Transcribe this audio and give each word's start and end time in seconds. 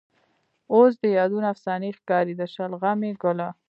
اوس 0.73 0.91
د 1.03 1.05
یادونه 1.17 1.47
افسانې 1.53 1.89
ښکاري. 1.99 2.33
د 2.39 2.41
شلغمې 2.53 3.11
ګله 3.23 3.49